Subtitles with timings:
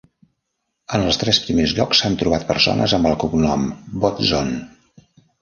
[0.97, 3.69] En els tres primers llocs s'han trobat persones amb el cognom
[4.07, 4.53] Botzon.